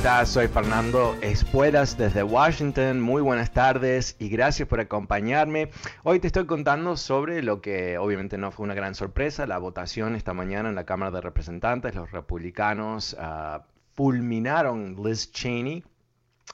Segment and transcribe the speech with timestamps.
[0.00, 3.02] Soy Fernando Espuelas desde Washington.
[3.02, 5.70] Muy buenas tardes y gracias por acompañarme.
[6.04, 10.16] Hoy te estoy contando sobre lo que obviamente no fue una gran sorpresa, la votación
[10.16, 11.94] esta mañana en la Cámara de Representantes.
[11.94, 13.60] Los republicanos uh,
[13.92, 15.84] fulminaron Liz Cheney,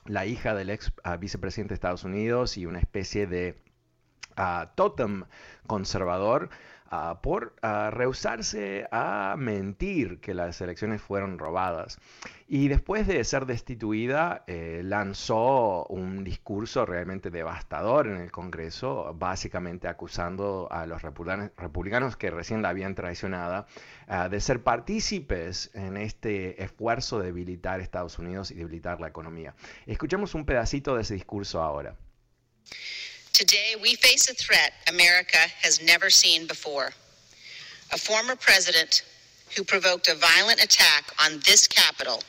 [0.07, 3.63] la hija del ex uh, vicepresidente de Estados Unidos y una especie de
[4.37, 5.23] uh, totem
[5.69, 6.51] conservador.
[6.93, 11.99] Uh, por uh, rehusarse a mentir que las elecciones fueron robadas.
[12.47, 19.89] Y después de ser destituida, eh, lanzó un discurso realmente devastador en el Congreso, básicamente
[19.89, 23.67] acusando a los republicanos que recién la habían traicionado
[24.09, 29.57] uh, de ser partícipes en este esfuerzo de debilitar Estados Unidos y debilitar la economía.
[29.87, 31.97] Escuchemos un pedacito de ese discurso ahora.
[33.37, 36.93] Today, we face a threat America has never seen before.
[37.93, 39.03] A former president
[39.55, 42.23] who provoked a violent attack on this Capitol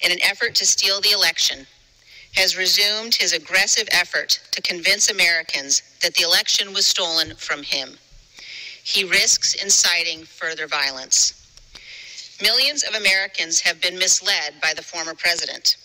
[0.00, 1.66] in an effort to steal the election
[2.36, 7.98] has resumed his aggressive effort to convince Americans that the election was stolen from him.
[8.84, 11.50] He risks inciting further violence.
[12.40, 15.78] Millions of Americans have been misled by the former president.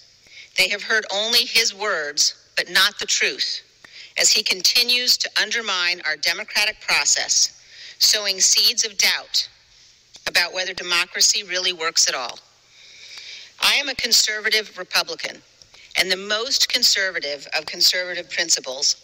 [0.56, 3.64] They have heard only his words, but not the truth
[4.20, 7.64] as he continues to undermine our democratic process,
[8.00, 9.48] sowing seeds of doubt
[10.28, 12.38] about whether democracy really works at all.
[13.62, 15.42] I am a conservative Republican,
[15.98, 18.98] and the most conservative of conservative principles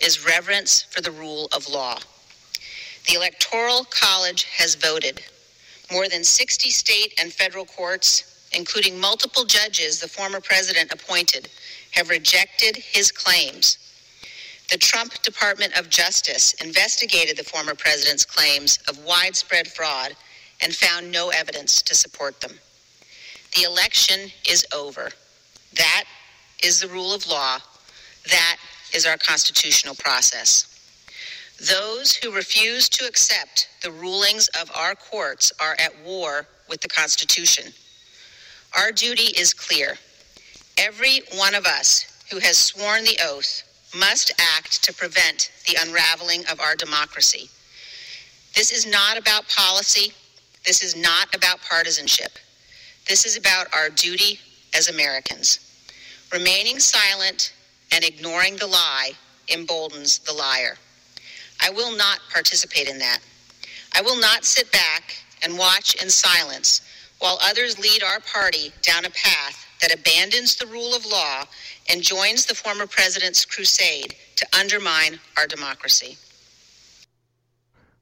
[0.00, 1.98] is reverence for the rule of law.
[3.08, 5.22] The Electoral College has voted.
[5.90, 11.48] More than 60 state and federal courts, including multiple judges the former president appointed,
[11.92, 13.78] have rejected his claims
[14.72, 20.16] the Trump Department of Justice investigated the former president's claims of widespread fraud
[20.62, 22.52] and found no evidence to support them.
[23.54, 25.10] The election is over.
[25.76, 26.04] That
[26.64, 27.58] is the rule of law.
[28.30, 28.56] That
[28.94, 30.64] is our constitutional process.
[31.68, 36.88] Those who refuse to accept the rulings of our courts are at war with the
[36.88, 37.74] Constitution.
[38.74, 39.98] Our duty is clear.
[40.78, 43.64] Every one of us who has sworn the oath
[43.94, 47.48] must act to prevent the unraveling of our democracy.
[48.54, 50.12] This is not about policy.
[50.64, 52.32] This is not about partisanship.
[53.08, 54.38] This is about our duty
[54.74, 55.58] as Americans.
[56.32, 57.52] Remaining silent
[57.92, 59.12] and ignoring the lie
[59.48, 60.76] emboldens the liar.
[61.60, 63.20] I will not participate in that.
[63.94, 66.80] I will not sit back and watch in silence
[67.18, 71.44] while others lead our party down a path that abandons the rule of law
[71.90, 76.16] and joins the former president's crusade to undermine our democracy.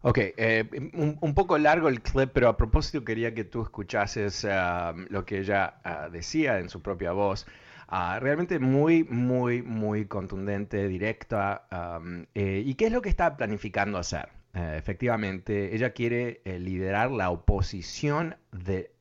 [0.02, 0.64] Ok, eh,
[0.94, 5.26] un, un, poco largo el clip, pero a propósito quería que tú escuchases uh, lo
[5.26, 7.46] que ella uh, decía en su propia voz.
[7.92, 11.66] Uh, realmente muy, muy, muy contundente, directa.
[11.70, 14.28] Um, eh, ¿Y qué es lo que está planificando hacer?
[14.54, 18.92] Eh, efectivamente, ella quiere eh, liderar la oposición de,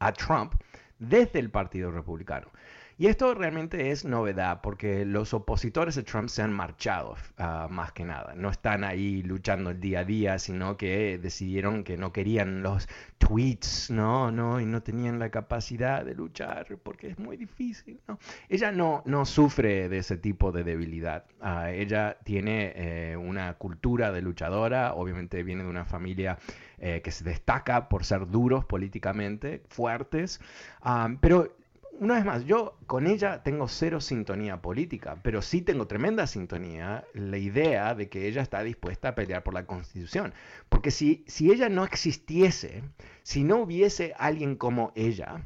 [0.00, 0.54] a Trump
[0.98, 2.50] desde el Partido Republicano.
[2.96, 7.90] Y esto realmente es novedad porque los opositores de Trump se han marchado uh, más
[7.90, 8.34] que nada.
[8.36, 12.88] No están ahí luchando el día a día, sino que decidieron que no querían los
[13.18, 18.00] tweets, no, no, y no tenían la capacidad de luchar porque es muy difícil.
[18.06, 18.18] ¿no?
[18.48, 21.24] Ella no, no sufre de ese tipo de debilidad.
[21.40, 26.38] Uh, ella tiene eh, una cultura de luchadora, obviamente viene de una familia
[26.78, 30.40] eh, que se destaca por ser duros políticamente, fuertes,
[30.84, 31.56] um, pero
[32.00, 37.04] una vez más, yo con ella tengo cero sintonía política, pero sí tengo tremenda sintonía
[37.14, 40.34] la idea de que ella está dispuesta a pelear por la constitución.
[40.68, 42.82] Porque si, si ella no existiese,
[43.22, 45.42] si no hubiese alguien como ella,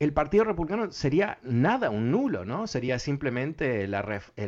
[0.00, 2.66] el Partido Republicano sería nada, un nulo, ¿no?
[2.66, 3.86] Sería simplemente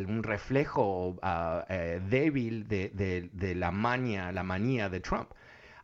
[0.09, 5.29] un reflejo ah, eh, débil de, la mania, la manía de Trump.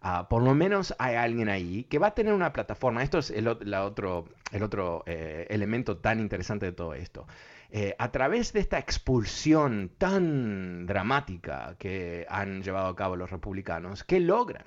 [0.00, 3.02] Ah, por lo menos hay alguien ahí que va a tener una plataforma.
[3.02, 7.26] Esto es el, otro, el otro eh, elemento tan interesante de todo esto.
[7.70, 14.04] Eh, a través de esta expulsión tan dramática que han llevado a cabo los republicanos,
[14.04, 14.64] ¿qué logran?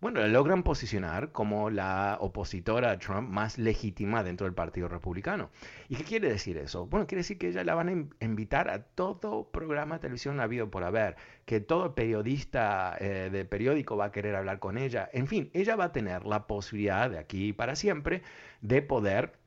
[0.00, 5.50] Bueno, la logran posicionar como la opositora a Trump más legítima dentro del Partido Republicano.
[5.88, 6.86] ¿Y qué quiere decir eso?
[6.86, 7.88] Bueno, quiere decir que ella la van
[8.20, 13.44] a invitar a todo programa de televisión habido por haber, que todo periodista eh, de
[13.44, 15.10] periódico va a querer hablar con ella.
[15.12, 18.22] En fin, ella va a tener la posibilidad de aquí para siempre
[18.62, 19.39] de poder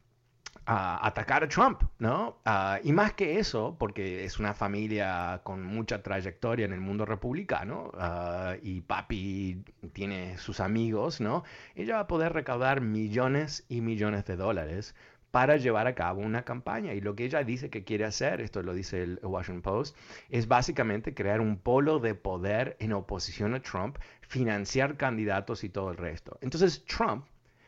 [0.66, 2.38] a atacar a Trump, ¿no?
[2.46, 7.06] Ah, y más que eso, porque es una familia con mucha trayectoria en el mundo
[7.06, 11.44] republicano ah, y papi tiene sus amigos, ¿no?
[11.76, 14.96] Ella va a poder recaudar millones y millones de dólares
[15.34, 16.94] para llevar a cabo una campaña.
[16.94, 19.98] Y lo que ella dice que quiere hacer, esto lo dice el Washington Post,
[20.30, 25.90] es básicamente crear un polo de poder en oposición a Trump, financiar candidatos y todo
[25.90, 26.38] el resto.
[26.42, 27.26] Entonces Trump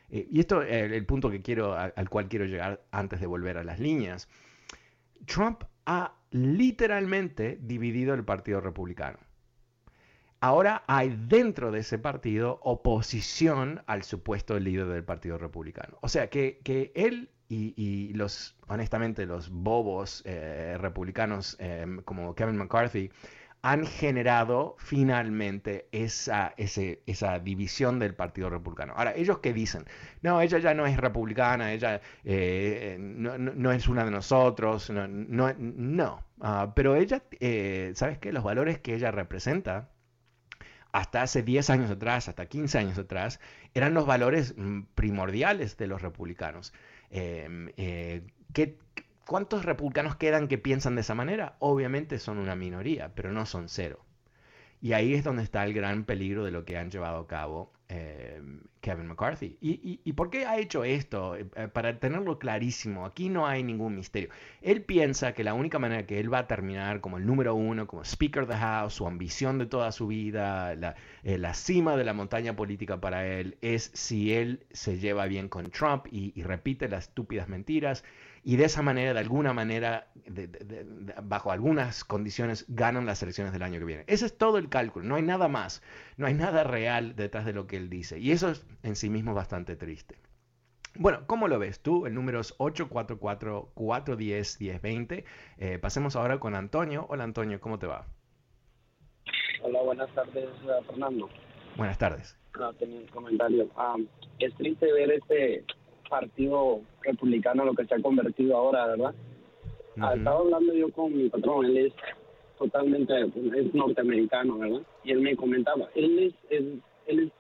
[0.10, 3.58] eh, y esto es el punto que quiero, al cual quiero llegar antes de volver
[3.58, 4.30] a las líneas.
[5.26, 9.20] Trump ha literalmente dividido el Partido Republicano.
[10.42, 15.98] Ahora hay dentro de ese partido oposición al supuesto líder del Partido Republicano.
[16.02, 16.62] O sea que,
[16.94, 23.12] él y, los, honestamente, los bobos eh, republicanos eh, como Kevin McCarthy
[23.66, 28.94] han generado finalmente esa, esa división del Partido Republicano.
[28.96, 29.86] Ahora, ellos qué dicen,
[30.22, 35.08] no, ella ya no es republicana, ella eh, no, es una de nosotros, no,
[35.58, 38.32] no, ah, pero ella, eh, ¿sabes qué?
[38.32, 39.90] Los valores que ella representa
[40.92, 43.40] hasta hace 10 años atrás, hasta 15 años atrás,
[43.74, 46.72] eran los valores mm, primordiales de los republicanos.
[47.10, 48.78] Em, eh, ¿qué,
[49.28, 51.56] ¿Cuántos republicanos quedan que piensan de esa manera?
[51.60, 54.06] Obviamente son una minoría, pero no son cero.
[54.82, 57.74] Y ahí es donde está el gran peligro de lo que han llevado a cabo
[57.90, 58.40] eh,
[58.82, 59.58] Kevin McCarthy.
[59.62, 61.36] ¿Y, por qué ha hecho esto?
[61.36, 64.30] Eh, eh, para tenerlo clarísimo, aquí no hay ningún misterio.
[64.62, 67.88] Él piensa que la única manera que él va a terminar como el número uno,
[67.88, 72.04] como Speaker of the House, su ambición de toda su vida, la, la cima de
[72.04, 76.88] la montaña política para él, es si él se lleva bien con Trump y repite
[76.88, 78.04] las estúpidas mentiras
[78.48, 80.06] y de esa manera, de alguna manera,
[81.24, 84.04] bajo algunas condiciones, ganan las elecciones del año que viene.
[84.06, 85.82] Ese es todo el cálculo, no hay nada más,
[86.16, 88.20] no hay nada real detrás de lo que él dice.
[88.20, 90.20] Y eso es en sí mismo bastante triste.
[90.94, 92.06] Bueno, ¿cómo lo ves tú?
[92.06, 95.24] El número es 844-410-1020.
[95.58, 97.08] Eh, pasemos ahora con Antonio.
[97.10, 98.06] Hola Antonio, ¿cómo te va?
[99.64, 101.32] Hola, buenas tardes, eh, Fernando.
[101.78, 102.38] Buenas tardes.
[102.60, 103.68] No, tenía un comentario.
[103.76, 103.96] Ah,
[104.38, 105.66] es triste ver este
[106.10, 109.16] partido republicano lo que se ha convertido ahora, ¿verdad?
[109.96, 111.94] Estaba hablando yo con mi patrón, él es
[112.58, 114.82] totalmente, es norteamericano, ¿verdad?
[115.04, 117.32] Y él me comentaba, él es, él, es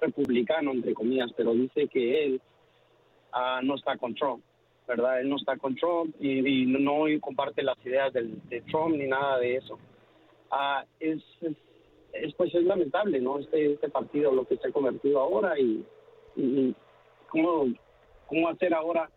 [0.00, 2.40] republicano, entre comillas, pero dice que él
[3.32, 4.42] ah, no está con Trump,
[4.86, 5.20] ¿verdad?
[5.20, 9.38] Él no está con Trump y, no comparte las ideas del, de Trump ni nada
[9.38, 9.78] de eso.
[10.50, 11.22] Ah, es,
[12.12, 13.38] es, pues es lamentable, ¿no?
[13.38, 15.84] Este, este partido, lo que se ha convertido ahora y,
[16.36, 16.74] y,
[17.34, 17.66] cómo,
[18.26, 19.10] cómo hacer ahora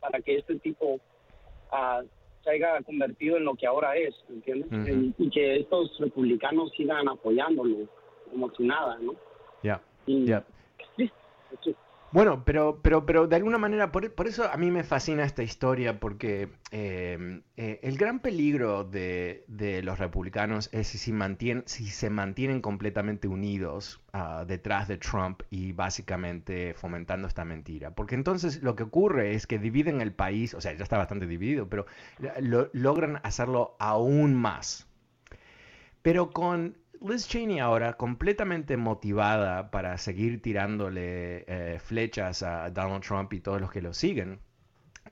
[0.00, 2.06] para que este tipo uh,
[2.44, 4.68] se haya convertido en lo que ahora es, ¿entiendes?
[5.18, 7.88] y, que estos republicanos sigan apoyándolo
[8.30, 9.14] como si nada, ¿no?
[9.62, 10.44] Ya, ya.
[12.14, 15.98] Bueno, pero, pero, pero de alguna manera, por, eso a mí me fascina esta historia,
[15.98, 19.42] porque eh, eh, el gran peligro de,
[19.82, 20.98] los republicanos es si,
[21.66, 27.90] si se mantienen completamente unidos ah, detrás de Trump y básicamente fomentando esta mentira.
[27.96, 31.26] Porque entonces lo que ocurre es que dividen el país, o sea, ya está bastante
[31.26, 31.84] dividido, pero
[32.72, 34.86] logran hacerlo aún más.
[36.02, 43.32] Pero con Liz Cheney ahora, completamente motivada para seguir tirándole eh, flechas a Donald Trump
[43.34, 44.40] y todos los que lo siguen,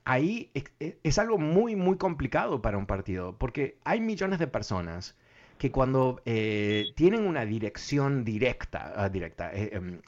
[0.03, 5.15] ahí es, algo muy, muy complicado para un partido, porque hay millones de personas
[5.59, 9.51] que cuando eh, tienen una dirección directa, ah, directa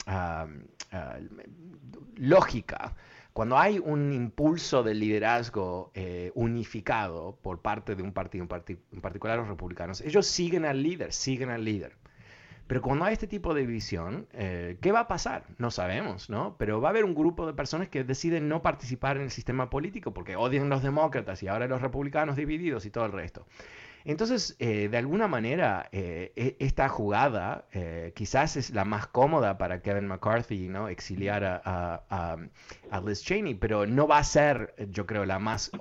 [0.06, 0.48] ah,
[0.90, 1.18] ah,
[2.16, 2.96] lógica,
[3.36, 9.36] cuando hay un impulso de liderazgo eh, unificado por parte de un partido, en particular
[9.36, 11.98] los republicanos, ellos siguen al líder, siguen al líder.
[12.66, 15.44] Pero cuando hay este tipo de división, eh, ¿qué va a pasar?
[15.58, 16.56] No sabemos, ¿no?
[16.56, 19.68] Pero va a haber un grupo de personas que deciden no participar en el sistema
[19.68, 23.44] político porque odian los demócratas y ahora los republicanos divididos y todo el resto.
[24.06, 29.58] Entonces, eh, de alguna manera, eh, e, esta jugada eh, quizás es la más cómoda
[29.58, 30.70] para Kevin McCarthy.
[30.88, 32.36] Exiliar a,
[33.04, 35.72] Liz Cheney, pero no va a ser, yo creo, la más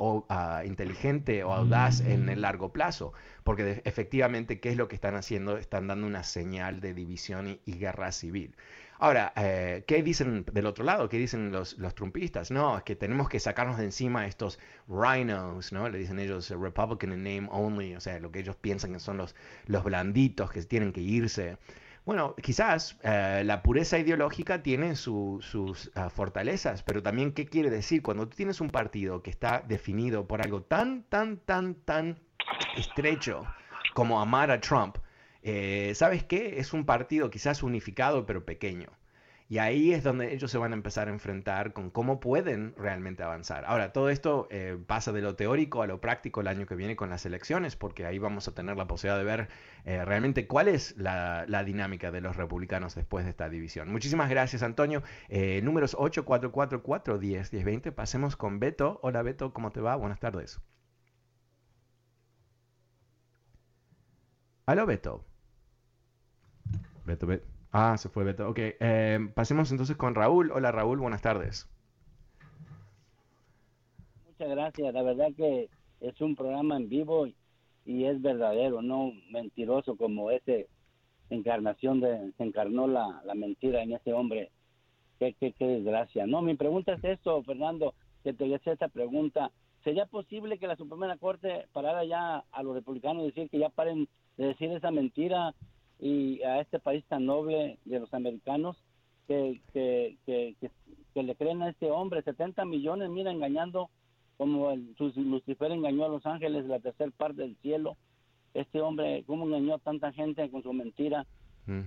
[0.66, 3.14] inteligente o audaz en el largo plazo,
[3.44, 5.58] porque efectivamente, ¿qué es lo que están haciendo?
[5.58, 8.56] Están dando una señal de división y guerra civil.
[8.98, 11.10] Ahora, eh, ¿qué dicen del otro lado?
[11.10, 12.52] ¿Qué dicen los, los trumpistas?
[12.52, 15.90] No, es que tenemos que sacarnos de encima estos rhinos, ¿no?
[15.90, 19.18] Le dicen ellos Republican in name only, o sea, lo que ellos piensan que son
[19.18, 19.36] los,
[19.68, 21.58] los blanditos que tienen que irse.
[22.06, 28.04] Bueno, quizás eh, la pureza ideológica tiene sus ah, fortalezas, pero también, ¿qué quiere decir?
[28.04, 32.20] Cuando tú tienes un partido que está definido por algo tan, tan, tan, tan
[32.78, 33.44] estrecho
[33.96, 34.98] como amar a Trump,
[35.48, 36.60] eh, ¿sabes qué?
[36.60, 38.90] Es un partido quizás unificado pero pequeño.
[39.48, 43.22] Y ahí es donde ellos se van a empezar a enfrentar con cómo pueden realmente
[43.22, 43.64] avanzar.
[43.68, 46.96] Ahora, todo esto eh, pasa de lo teórico a lo práctico el año que viene
[46.96, 49.50] con las elecciones, porque ahí vamos a tener la posibilidad de ver
[49.86, 53.92] eh, realmente cuál es la, dinámica de los republicanos después de esta división.
[53.92, 55.04] Muchísimas gracias, Antonio.
[55.62, 57.92] números 84441101020.
[57.94, 59.00] Pasemos con Beto.
[59.04, 59.96] Hola, Beto, ¿cómo te va?
[59.96, 60.60] Buenas tardes.
[64.68, 65.35] Hola, Beto.
[67.06, 67.46] Beto, Beto.
[67.72, 68.50] Ah, se fue Beto.
[68.50, 70.52] Ok, eh, pasemos entonces con Raúl.
[70.52, 71.70] Hola Raúl, buenas tardes.
[74.26, 74.94] Muchas gracias.
[74.94, 75.70] La verdad que
[76.02, 77.28] es un programa en vivo
[77.86, 80.68] y es verdadero, no mentiroso como ese
[81.30, 84.52] encarnación de, se encarnó la, mentira en ese hombre.
[85.20, 86.28] Qué, qué, desgracia.
[86.28, 87.94] No, mi pregunta es esto, Fernando,
[88.24, 89.52] que te hice esta pregunta.
[89.84, 94.10] ¿Sería posible que la Suprema Corte parara ya a los republicanos decir que ya paren
[94.38, 95.54] de decir esa mentira
[96.06, 98.78] y a este país tan noble de los americanos
[99.28, 100.56] que, que, que,
[101.16, 103.90] que, le creen a este hombre, 70 millones, mira, engañando
[104.38, 107.98] como el, Lucifer engañó a los ángeles, la tercera parte del cielo.
[108.54, 111.26] Este hombre, ¿cómo engañó a tanta gente con su mentira?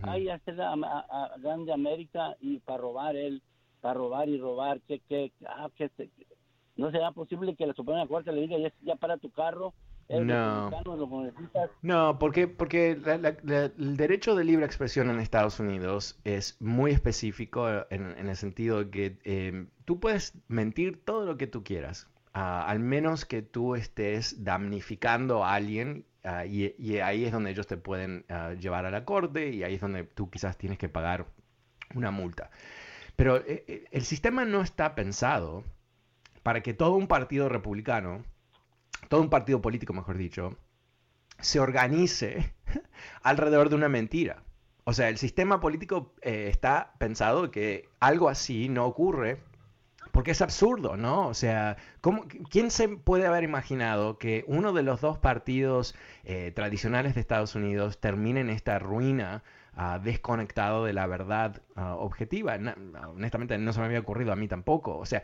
[0.03, 3.41] Ay, hacer a, a, grande América y para robar él,
[3.81, 5.93] para robar y robar, que, que, ah, que,
[6.75, 9.75] no será posible que la Suprema Corte le diga ya, ya para tu carro
[10.09, 10.71] no.
[11.83, 18.29] No, porque, porque el derecho de libre expresión en Estados Unidos es muy específico en,
[18.29, 22.81] el sentido de que em, tú puedes mentir todo lo que tú quieras, ah, al
[22.81, 28.25] menos que tú estés damnificando a alguien ah, y, ahí es donde ellos te pueden
[28.31, 31.27] ah, llevar a la corte y ahí es donde tú quizás tienes que pagar
[31.95, 32.51] una multa.
[33.17, 35.65] Pero eh, eh, el sistema no está pensado
[36.43, 38.23] para que todo un partido republicano
[39.09, 40.57] todo un partido político, mejor dicho,
[41.41, 42.55] se organice
[43.23, 44.43] alrededor de una mentira.
[44.85, 49.43] O sea, el sistema político eh, está pensado que algo así no ocurre
[50.13, 51.29] porque es absurdo, ¿no?
[51.29, 56.53] O sea, ¿cómo, ¿quién se puede haber imaginado que uno de los dos partidos eh,
[56.55, 59.43] tradicionales de Estados Unidos termine en esta ruina
[60.03, 62.59] desconectado de la verdad objetiva.
[63.09, 64.99] honestamente no se me había ocurrido a mí tampoco.
[64.99, 65.23] O sea,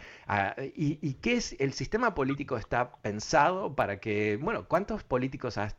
[0.77, 1.57] y, y, qué es?
[1.59, 5.77] El sistema político está pensado para que, bueno, ¿cuántos políticos has,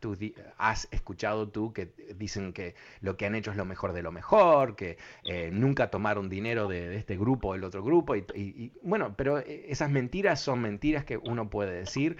[0.58, 4.12] has escuchado tú que dicen que lo que han hecho es lo mejor de lo
[4.12, 8.14] mejor, que eh, nunca tomaron dinero de, este grupo o el otro grupo?
[8.16, 12.18] Y, bueno, pero eh, esas mentiras son mentiras que uno puede decir.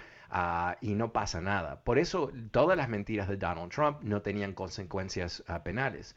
[0.81, 1.83] y no pasa nada.
[1.83, 6.15] Por eso todas las mentiras de Donald Trump no tenían consecuencias penales.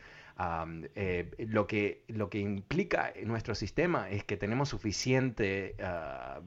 [0.94, 6.40] Eh, lo, que, lo que implica nuestro sistema es que tenemos suficiente ah,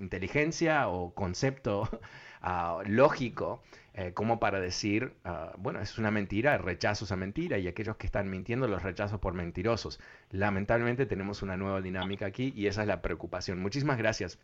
[0.00, 1.86] inteligencia o concepto
[2.40, 7.68] ah, lógico eh, como para decir, ah, bueno, es una mentira, rechazo esa mentira y
[7.68, 10.00] aquellos que están mintiendo los rechazos por mentirosos.
[10.30, 13.60] Lamentablemente tenemos una nueva dinámica aquí y esa es la preocupación.
[13.60, 14.38] Muchísimas gracias.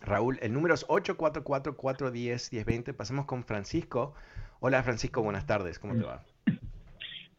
[0.00, 2.94] Raúl, el número es 844-410-1020.
[2.94, 4.14] Pasemos con Francisco.
[4.60, 6.24] Hola Francisco, buenas tardes, ¿cómo te va?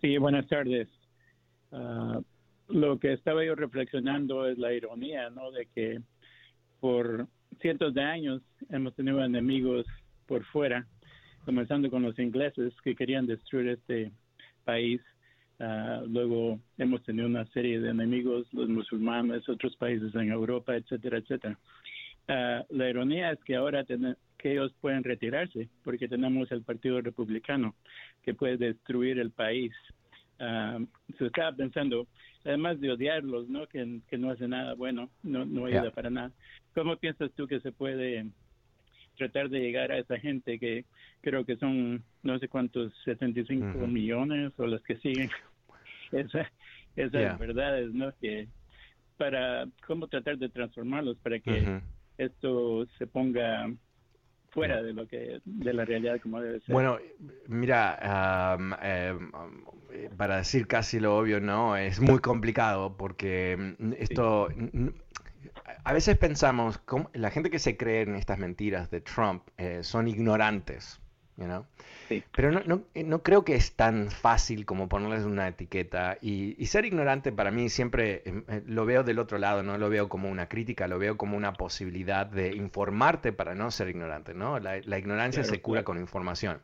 [0.01, 0.98] Sí, buenas tardes.
[1.71, 2.19] Ah,
[2.67, 5.51] lo que estaba yo reflexionando es la ironía, ¿no?
[5.51, 6.01] De que
[6.79, 7.27] por
[7.61, 9.85] cientos de años hemos tenido enemigos
[10.27, 10.85] por fuera,
[11.45, 14.11] comenzando con los ingleses que querían destruir este
[14.63, 15.01] país.
[15.59, 21.17] Ah, luego hemos tenido una serie de enemigos, los musulmanes, otros países en Europa, etcétera,
[21.17, 21.57] etcétera.
[22.27, 27.75] Ah, la ironía es que ahora que ellos pueden retirarse porque tenemos el Partido Republicano
[28.23, 29.73] que puede destruir el país
[30.39, 30.85] uh,
[31.17, 32.07] se estaba pensando,
[32.45, 33.67] además de odiarlos, ¿no?
[33.67, 36.31] Que, que no hace nada bueno, no, no ayuda para nada.
[36.73, 38.25] ¿Cómo piensas tú que se puede
[39.17, 40.85] tratar de llegar a esa gente que
[41.21, 45.29] creo que son no sé cuántos, 75 millones o los que siguen?
[46.11, 46.51] esa,
[46.95, 48.11] esas verdades, ¿no?
[48.19, 48.47] Que
[49.17, 51.81] para cómo tratar de transformarlos para que
[52.17, 53.69] esto se ponga
[54.51, 56.73] fuera de lo que de la realidad como debe ser.
[56.73, 56.97] Bueno,
[57.47, 59.31] mira, em,
[60.17, 64.49] para decir casi lo obvio, no, es muy complicado porque mm, esto
[65.83, 66.79] a veces pensamos,
[67.13, 70.99] la gente que se cree en estas mentiras de Trump eh, son ignorantes,
[71.39, 71.63] you
[72.31, 76.17] pero no, no, eh, no, creo que es tan fácil como ponerles una etiqueta.
[76.21, 79.89] Y, ser ignorante para mí siempre em, eh, lo veo del otro lado, no lo
[79.89, 84.33] veo como una crítica, lo veo como una posibilidad de informarte para no ser ignorante.
[84.33, 84.59] ¿no?
[84.59, 86.59] La, ignorancia se cura con información.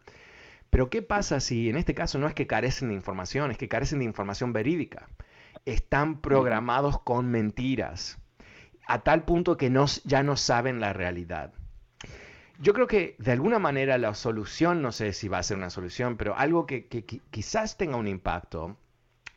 [0.70, 3.68] Pero ¿qué pasa si en este caso no es que carecen de información, es que
[3.68, 5.08] carecen de información verídica?
[5.66, 8.18] Están programados con mentiras,
[8.88, 11.54] a tal punto que no, ya no saben la realidad.
[12.60, 15.70] Yo creo que de alguna manera la solución, no sé si va a ser una
[15.70, 16.88] solución, pero algo que,
[17.30, 18.78] quizás tenga un impacto,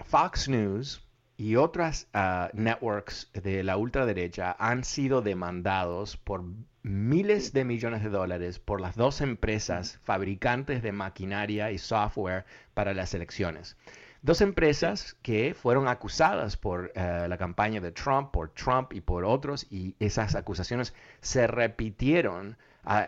[0.04, 1.04] Fox News
[1.36, 6.44] y otras ah, networks de la ultraderecha han sido demandados por
[6.82, 12.44] miles de millones de dólares por las dos empresas fabricantes de maquinaria y software
[12.74, 13.76] para las elecciones.
[14.22, 19.24] Dos empresas que fueron acusadas por eh, la campaña de Trump, por Trump y por
[19.24, 22.56] otros, y esas acusaciones se repitieron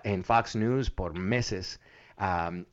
[0.04, 1.80] en Fox News por meses.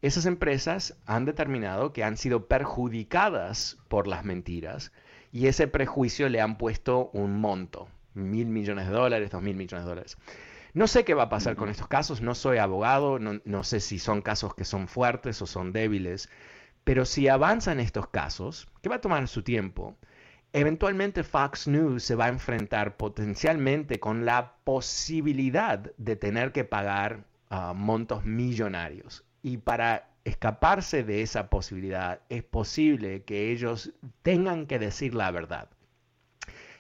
[0.02, 4.92] esas empresas han determinado que han sido perjudicadas por las mentiras
[5.32, 9.86] y ese prejuicio le han puesto un monto, mil millones de dólares, dos mil millones
[9.86, 10.18] de dólares.
[10.74, 13.80] No sé qué va a pasar con estos casos, no soy abogado, no, no, sé
[13.80, 16.30] si son casos que son fuertes o son débiles,
[16.84, 19.98] pero si avanzan estos casos, que va a tomar su tiempo,
[20.60, 27.26] eventualmente Fox News se va a enfrentar potencialmente con la posibilidad de tener que pagar
[27.50, 29.24] ah, montos millonarios.
[29.42, 35.70] Y para escaparse de esa posibilidad es posible que ellos tengan que decir la verdad.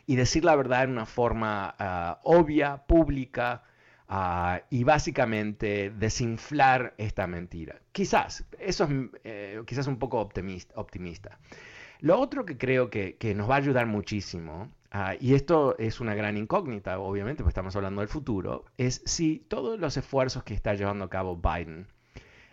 [0.05, 3.63] Y decir la verdad en una forma ah, obvia, pública,
[4.07, 7.79] ah, y básicamente desinflar esta mentira.
[7.91, 8.91] Quizás, eso es
[9.23, 11.39] eh, quizás un poco optimista.
[11.99, 16.13] Lo otro que creo que, nos va a ayudar muchísimo, ah, y esto es una
[16.13, 20.75] gran incógnita, obviamente, porque estamos hablando del futuro, es si todos los esfuerzos que está
[20.75, 21.87] llevando a cabo Biden,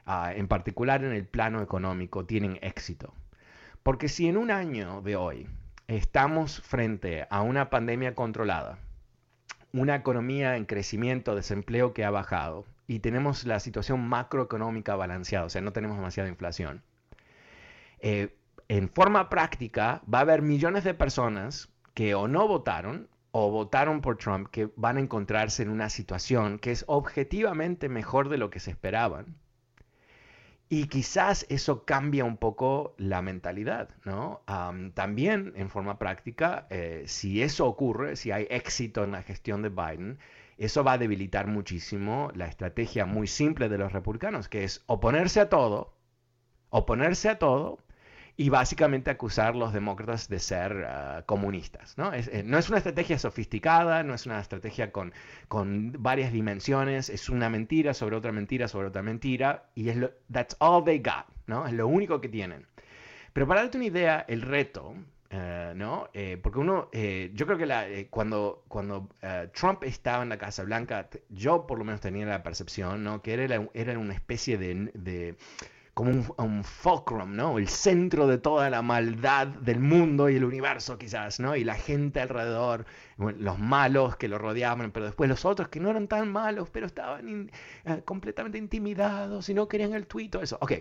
[0.07, 3.15] ah, en particular en el plano económico, tienen éxito.
[3.83, 5.47] Porque si en un año de hoy
[5.89, 8.79] estamos frente a una pandemia controlada,
[9.75, 15.51] una economía en crecimiento, desempleo que ha bajado, y tenemos la situación macroeconómica balanceada, o
[15.51, 16.83] sea, no tenemos demasiada inflación,
[18.01, 18.35] eh,
[18.69, 24.01] en forma práctica va a haber millones de personas que o no votaron o votaron
[24.01, 28.49] por Trump que van a encontrarse en una situación que es objetivamente mejor de lo
[28.51, 29.37] que se esperaban.
[30.69, 34.43] Y quizás eso cambia un poco la mentalidad, ¿no?
[34.95, 39.69] también en forma práctica, eh, si eso ocurre, si hay éxito en la gestión de
[39.69, 40.19] Biden,
[40.57, 45.41] eso va a debilitar muchísimo la estrategia muy simple de los republicanos, que es oponerse
[45.41, 45.95] a todo,
[46.71, 47.84] oponerse a todo
[48.37, 51.97] y básicamente acusar a los demócratas de ser ah, comunistas.
[51.97, 52.13] ¿no?
[52.13, 55.13] Es, eh, no es una estrategia sofisticada, no es una estrategia con,
[55.49, 60.11] con, varias dimensiones, es una mentira sobre otra mentira sobre otra mentira y es lo,
[60.33, 61.67] that's all they got, ¿no?
[61.67, 62.67] es lo único que tienen.
[63.33, 64.95] Pero para darte una idea, el reto,
[65.31, 66.09] eh, ¿no?
[66.15, 69.09] Eh, porque uno, yo creo que cuando, cuando
[69.53, 73.23] Trump estaba en la Casa Blanca, yo por lo menos tenía la percepción, ¿no?
[73.23, 75.37] Que era, era una especie de
[75.95, 77.57] como un, fulcrum, ¿no?
[77.57, 81.55] El centro de toda la maldad del mundo y el universo quizás, ¿no?
[81.55, 82.85] Y la gente alrededor,
[83.17, 86.87] los malos que lo rodeaban, pero después los otros que no eran tan malos, pero
[86.87, 87.51] estaban
[87.85, 90.59] eh, completamente intimidados y no querían el tuit, todo eso.
[90.61, 90.73] Ok,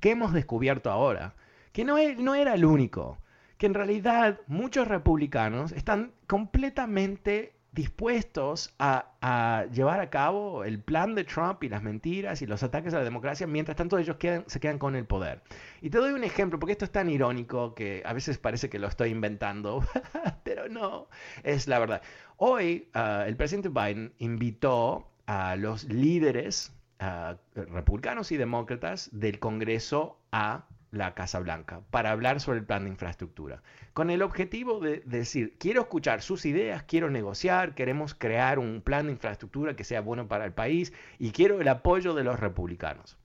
[0.00, 1.34] ¿qué hemos descubierto ahora?
[1.72, 3.18] Que no, no era el único,
[3.58, 11.24] que en realidad muchos republicanos están completamente dispuestos a, llevar a cabo el plan de
[11.24, 14.78] Trump y las mentiras y los ataques a la democracia, mientras tanto ellos se quedan
[14.78, 15.42] con el poder.
[15.80, 18.78] Y te doy un ejemplo, porque esto es tan irónico que a veces parece que
[18.78, 19.82] lo estoy inventando,
[20.44, 21.08] pero no,
[21.42, 22.02] es la verdad.
[22.36, 30.18] Hoy ah, el presidente Biden invitó a los líderes ah, republicanos y demócratas del Congreso
[30.30, 33.62] a la Casa Blanca para hablar sobre el plan de infraestructura,
[33.94, 39.06] con el objetivo de, decir, quiero escuchar sus ideas, quiero negociar, queremos crear un plan
[39.06, 43.18] de infraestructura que sea bueno para el país y quiero el apoyo de los republicanos.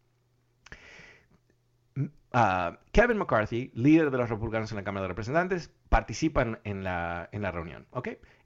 [2.34, 7.30] Ah, Kevin McCarthy, líder de los republicanos en la Cámara de Representantes, participa en, la,
[7.32, 7.86] reunión.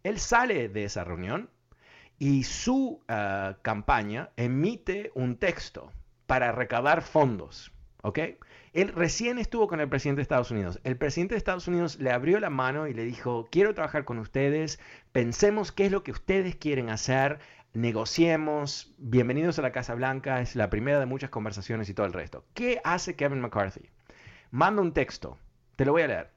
[0.03, 1.49] Él sale de esa reunión
[2.17, 5.91] y su ah, campaña emite un texto
[6.25, 8.19] para recabar fondos ¿ok?
[8.73, 10.79] Él recién estuvo con el presidente de Estados Unidos.
[10.83, 14.17] El presidente de Estados Unidos le abrió la mano y le dijo, quiero trabajar con
[14.17, 14.79] ustedes,
[15.11, 17.39] pensemos qué es lo que ustedes quieren hacer,
[17.73, 22.13] negociemos, bienvenidos a la Casa Blanca, es la primera de muchas conversaciones y todo el
[22.13, 22.45] resto.
[22.53, 23.89] ¿Qué hace Kevin McCarthy?
[24.51, 25.37] Manda un texto,
[25.75, 26.29] te lo voy a leer.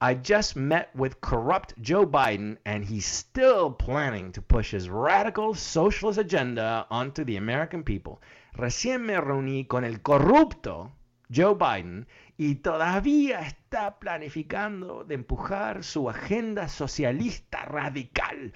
[0.00, 5.54] I just met with corrupt Joe Biden and he's still planning to push his radical
[5.54, 8.20] socialist agenda onto the American people.
[8.54, 10.92] Recién me reuní con el corrupto
[11.34, 18.52] Joe Biden y todavía está planificando de empujar su agenda socialista radical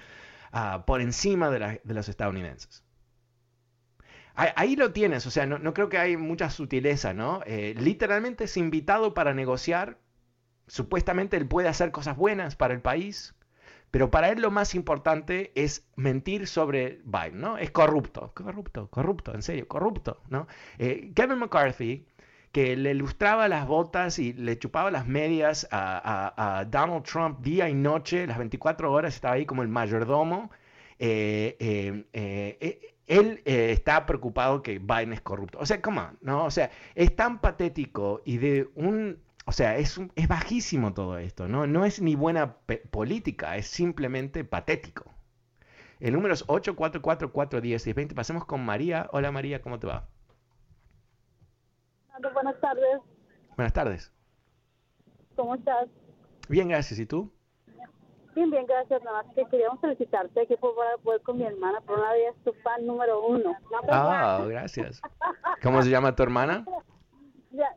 [0.55, 2.83] Ah, por encima de, los estadounidenses.
[4.35, 7.41] Ahí, lo tienes, o sea, no, creo que hay mucha sutileza, ¿no?
[7.45, 9.99] Eh, literalmente es invitado para negociar,
[10.67, 13.35] supuestamente él puede hacer cosas buenas para el país,
[13.91, 17.57] pero para él lo más importante es mentir sobre Biden, ¿no?
[17.57, 20.47] Es corrupto, corrupto, corrupto, en serio, corrupto, ¿no?
[20.77, 22.07] Eh, Kevin McCarthy
[22.53, 27.73] que le ilustraba las botas y le chupaba las medias a, Donald Trump día y
[27.73, 30.51] noche, las 24 horas estaba ahí como el mayordomo.
[30.99, 35.57] Eh, eh, eh, él está preocupado que Biden es corrupto.
[35.59, 36.45] O sea, come ¿no?
[36.45, 39.17] O sea, es tan patético y de un...
[39.45, 41.65] O sea, es, es bajísimo todo esto, ¿no?
[41.65, 42.57] No es ni buena
[42.91, 45.11] política, es simplemente patético.
[45.99, 48.13] El número es 844-410-20.
[48.13, 49.09] Pasemos con María.
[49.11, 50.07] Hola María, ¿cómo te va?
[52.21, 52.99] Buenas tardes.
[53.55, 54.11] Buenas tardes.
[55.35, 55.87] ¿Cómo estás?
[56.47, 56.99] Bien, gracias.
[56.99, 57.31] ¿Y tú?
[58.35, 59.01] Bien, bien, gracias.
[59.03, 60.69] Nada más que queríamos felicitarte que fue
[61.03, 63.55] poder con mi hermana, por una vez tu fan número uno.
[63.89, 65.01] Ah, gracias.
[65.61, 66.65] ¿Cómo se llama tu hermana?
[67.51, 67.69] Ya,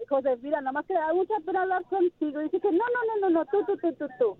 [0.42, 2.40] mira, nada más que da mucha pena hablar contigo.
[2.40, 4.36] Dice que no, no, no, no, no, tú, tú, tú, tú, tú.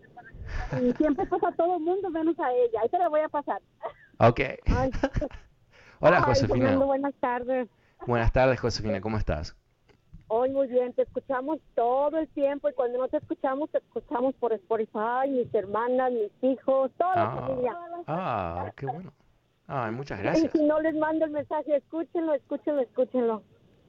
[0.82, 2.80] Y siempre pasa a todo el mundo menos a ella.
[2.82, 3.60] Ahí te la voy a pasar.
[4.18, 4.40] Ok.
[6.00, 6.76] Hola, Josefina.
[6.76, 7.68] buenas tardes.
[8.06, 9.00] Buenas tardes, Josefina.
[9.00, 9.56] ¿Cómo estás?
[10.28, 14.34] Hoy muy bien, te escuchamos todo el tiempo y cuando no te escuchamos, te escuchamos
[14.34, 17.76] por Spotify, mis hermanas, mis hijos, toda la ah, familia.
[18.08, 19.12] Ah, qué bueno.
[19.68, 20.52] Ah, muchas gracias.
[20.54, 23.42] Y si no les mando el mensaje, escúchenlo, escúchenlo, escúchenlo.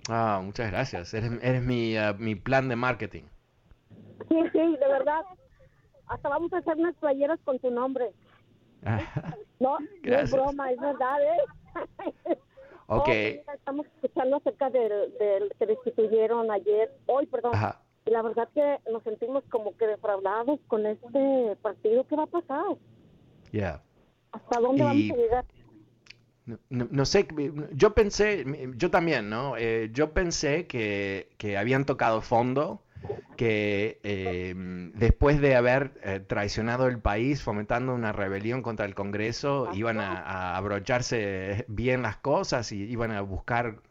[0.10, 1.14] Ah, muchas gracias.
[1.14, 3.24] Eres, eres mi, uh, mi plan de marketing.
[4.30, 5.24] Sí, sí, de verdad.
[6.08, 8.12] Hasta vamos a hacer unas playeras con tu nombre.
[9.60, 12.38] no, no es broma, es verdad, ¿eh?
[12.90, 13.10] Ok.
[13.10, 13.86] estamos
[14.18, 17.54] escuchando acerca del, que destituyeron ayer, hoy, perdón.
[18.06, 22.06] Y la verdad que nos sentimos como que defraudados con este partido.
[22.08, 22.66] ¿Qué va a pasar?
[23.52, 23.82] Ya.
[24.32, 25.46] ¿Hasta dónde vamos a llegar?
[26.70, 27.28] No, sé,
[27.74, 28.46] yo pensé,
[28.78, 29.58] yo también, ¿no?
[29.58, 32.84] Eh, yo pensé que, que habían tocado fondo
[33.38, 39.70] que em, después de haber eh, traicionado el país, fomentando una rebelión contra el Congreso,
[39.74, 43.82] iban a, abrocharse bien las cosas y iban a buscar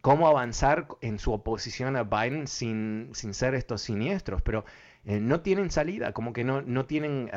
[0.00, 4.40] cómo avanzar en su oposición a Biden sin, sin ser estos siniestros.
[4.42, 4.64] Pero
[5.04, 7.30] eh, no tienen salida, como que no, no, tienen,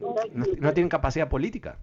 [0.00, 1.78] no, tienen capacidad política.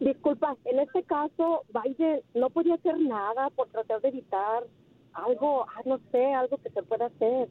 [0.00, 4.64] Disculpa, en este caso Biden no podía hacer nada por tratar de evitar
[5.16, 7.48] algo, ah, no sé, algo que se pueda hacer.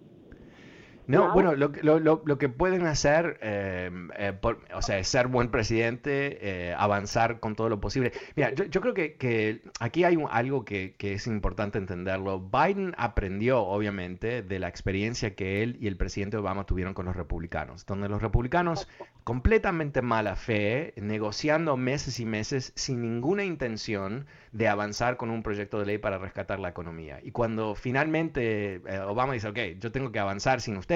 [1.08, 4.34] No, bueno, lo, lo, lo, que pueden hacer, eh, eh,
[4.74, 8.12] o sea, es ser buen presidente, eh, avanzar con todo lo posible.
[8.36, 12.40] Mira, yo, yo creo que, que, aquí hay algo que, que, es importante entenderlo.
[12.40, 17.16] Biden aprendió, obviamente, de la experiencia que él y el presidente Obama tuvieron con los
[17.16, 18.88] republicanos, donde los republicanos,
[19.24, 25.80] completamente mala fe, negociando meses y meses sin ninguna intención de avanzar con un proyecto
[25.80, 27.20] de ley para rescatar la economía.
[27.22, 30.95] Y cuando finalmente Obama dice, ok, yo tengo que avanzar sin usted,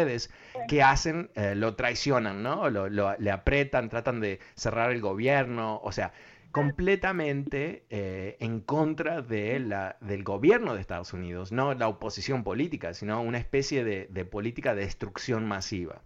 [0.67, 1.29] ¿qué hacen?
[1.35, 2.69] Eh, lo traicionan, ¿no?
[2.69, 6.11] Lo, le apretan, tratan de cerrar el gobierno, o sea,
[6.51, 12.93] completamente eh, en contra de la, del gobierno de Estados Unidos, no la oposición política,
[12.93, 16.01] sino una especie de, de política de destrucción masiva.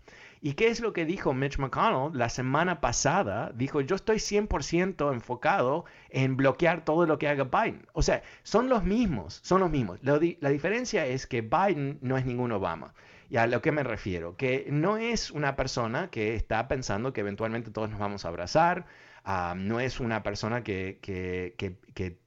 [0.46, 3.54] ¿Y qué es lo que dijo Mitch McConnell la semana pasada?
[3.56, 7.88] Dijo, yo estoy 100% enfocado en bloquear todo lo que haga Biden.
[7.94, 10.00] O sea, son los mismos, son los mismos.
[10.02, 12.94] la diferencia es que Biden no es ningún Obama.
[13.34, 14.38] ¿Y a lo que me refiero?
[14.38, 18.86] Que no es una persona que está pensando que eventualmente todos nos vamos a abrazar,
[19.26, 21.00] ah, no es una persona que,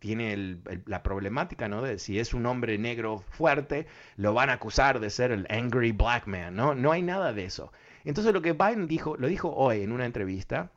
[0.01, 1.81] tiene la problemática, ¿no?
[1.83, 5.93] De si es un hombre negro fuerte, lo van a acusar de ser el angry
[5.93, 6.75] black man, ¿no?
[6.75, 7.73] No hay nada de eso.
[8.05, 10.73] Entonces lo que Biden dijo, lo dijo hoy en una entrevista,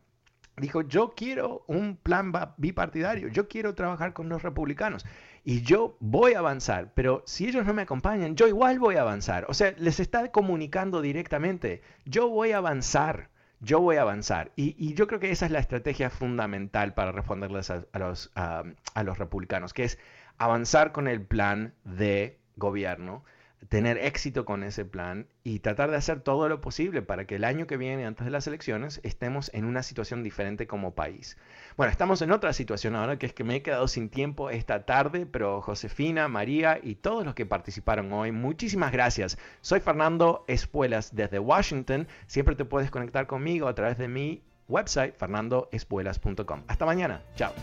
[0.57, 5.07] dijo, yo quiero un plan bipartidario, yo quiero trabajar con los republicanos
[5.43, 9.01] y yo voy a avanzar, pero si ellos no me acompañan, yo igual voy a
[9.01, 9.45] avanzar.
[9.49, 14.51] O sea, les está comunicando directamente, yo voy a avanzar, yo voy a avanzar.
[14.55, 19.17] Y, yo creo que esa es la estrategia fundamental para responderles a, los, a los
[19.17, 19.99] republicanos, que es
[20.37, 23.23] avanzar con el plan de gobierno
[23.67, 27.43] tener éxito con ese plan y tratar de hacer todo lo posible para que el
[27.43, 31.37] año que viene, antes de las elecciones, estemos en una situación diferente como país.
[31.75, 34.85] Bueno, estamos en otra situación ahora, que es que me he quedado sin tiempo esta
[34.85, 39.37] tarde, pero Josefina, María y todos los que participaron hoy, muchísimas gracias.
[39.61, 42.07] Soy Fernando Espuelas desde Washington.
[42.27, 46.63] Siempre te puedes conectar conmigo a través de mi website, fernandoespuelas.com.
[46.67, 47.23] Hasta mañana.
[47.35, 47.53] Chao.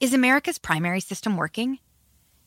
[0.00, 1.78] Is America's primary system working?